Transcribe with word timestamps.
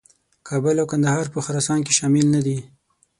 کابل 0.47 0.75
او 0.81 0.87
کندهار 0.91 1.25
په 1.33 1.39
خراسان 1.45 1.79
کې 1.85 1.93
شامل 1.99 2.25
نه 2.35 2.41
دي. 2.45 2.57